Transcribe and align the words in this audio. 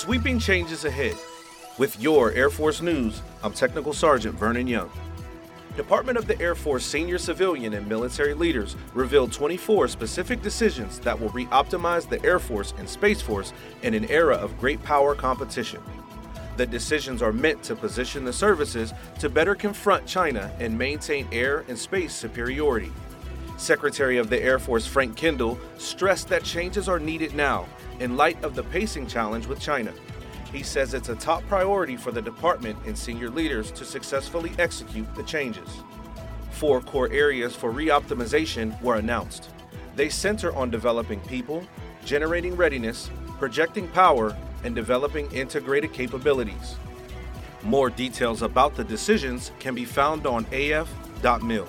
Sweeping 0.00 0.38
changes 0.38 0.86
ahead. 0.86 1.14
With 1.76 2.00
your 2.00 2.32
Air 2.32 2.48
Force 2.48 2.80
News, 2.80 3.20
I'm 3.44 3.52
Technical 3.52 3.92
Sergeant 3.92 4.34
Vernon 4.34 4.66
Young. 4.66 4.90
Department 5.76 6.16
of 6.16 6.26
the 6.26 6.40
Air 6.40 6.54
Force 6.54 6.86
senior 6.86 7.18
civilian 7.18 7.74
and 7.74 7.86
military 7.86 8.32
leaders 8.32 8.76
revealed 8.94 9.30
24 9.30 9.88
specific 9.88 10.40
decisions 10.40 11.00
that 11.00 11.20
will 11.20 11.28
re 11.28 11.44
optimize 11.48 12.08
the 12.08 12.24
Air 12.24 12.38
Force 12.38 12.72
and 12.78 12.88
Space 12.88 13.20
Force 13.20 13.52
in 13.82 13.92
an 13.92 14.06
era 14.06 14.36
of 14.36 14.58
great 14.58 14.82
power 14.84 15.14
competition. 15.14 15.82
The 16.56 16.64
decisions 16.64 17.20
are 17.20 17.30
meant 17.30 17.62
to 17.64 17.76
position 17.76 18.24
the 18.24 18.32
services 18.32 18.94
to 19.18 19.28
better 19.28 19.54
confront 19.54 20.06
China 20.06 20.50
and 20.58 20.78
maintain 20.78 21.28
air 21.30 21.66
and 21.68 21.78
space 21.78 22.14
superiority. 22.14 22.90
Secretary 23.60 24.16
of 24.16 24.30
the 24.30 24.42
Air 24.42 24.58
Force 24.58 24.86
Frank 24.86 25.16
Kendall 25.16 25.58
stressed 25.76 26.28
that 26.28 26.42
changes 26.42 26.88
are 26.88 26.98
needed 26.98 27.34
now 27.34 27.66
in 28.00 28.16
light 28.16 28.42
of 28.42 28.54
the 28.54 28.62
pacing 28.62 29.06
challenge 29.06 29.46
with 29.46 29.60
China. 29.60 29.92
He 30.50 30.62
says 30.62 30.94
it's 30.94 31.10
a 31.10 31.14
top 31.14 31.46
priority 31.46 31.98
for 31.98 32.10
the 32.10 32.22
department 32.22 32.78
and 32.86 32.96
senior 32.96 33.28
leaders 33.28 33.70
to 33.72 33.84
successfully 33.84 34.50
execute 34.58 35.14
the 35.14 35.22
changes. 35.24 35.68
Four 36.52 36.80
core 36.80 37.12
areas 37.12 37.54
for 37.54 37.70
reoptimization 37.70 38.80
were 38.80 38.96
announced. 38.96 39.50
They 39.94 40.08
center 40.08 40.56
on 40.56 40.70
developing 40.70 41.20
people, 41.20 41.62
generating 42.02 42.56
readiness, 42.56 43.10
projecting 43.38 43.88
power, 43.88 44.34
and 44.64 44.74
developing 44.74 45.30
integrated 45.32 45.92
capabilities. 45.92 46.76
More 47.62 47.90
details 47.90 48.40
about 48.40 48.74
the 48.74 48.84
decisions 48.84 49.52
can 49.58 49.74
be 49.74 49.84
found 49.84 50.26
on 50.26 50.46
af.mil. 50.50 51.68